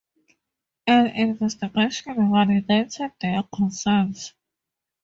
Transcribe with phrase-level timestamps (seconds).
[0.87, 4.33] An investigation validated their concerns.